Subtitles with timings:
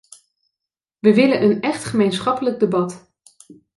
[0.99, 3.09] Wij willen een echt gemeenschappelijk debat.